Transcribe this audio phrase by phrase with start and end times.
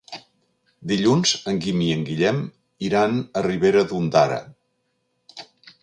[0.91, 2.41] Dilluns en Guim i en Guillem
[2.89, 4.45] iran a Ribera d'Ondara.